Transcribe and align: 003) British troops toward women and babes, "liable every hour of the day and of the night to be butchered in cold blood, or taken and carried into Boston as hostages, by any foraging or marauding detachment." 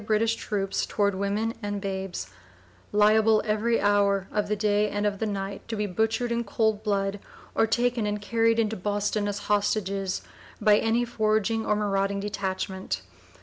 003) 0.01 0.07
British 0.07 0.33
troops 0.35 0.85
toward 0.87 1.13
women 1.13 1.53
and 1.61 1.79
babes, 1.79 2.31
"liable 2.91 3.39
every 3.45 3.79
hour 3.79 4.27
of 4.31 4.47
the 4.47 4.55
day 4.55 4.89
and 4.89 5.05
of 5.05 5.19
the 5.19 5.27
night 5.27 5.61
to 5.67 5.75
be 5.75 5.85
butchered 5.85 6.31
in 6.31 6.43
cold 6.43 6.81
blood, 6.81 7.19
or 7.53 7.67
taken 7.67 8.07
and 8.07 8.19
carried 8.19 8.57
into 8.57 8.75
Boston 8.75 9.27
as 9.27 9.37
hostages, 9.45 10.23
by 10.59 10.75
any 10.79 11.05
foraging 11.05 11.67
or 11.67 11.75
marauding 11.75 12.19
detachment." 12.19 13.03